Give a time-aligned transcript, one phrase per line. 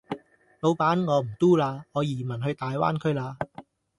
[0.61, 3.37] 老闆我唔 Do 啦，我移民去大灣區啦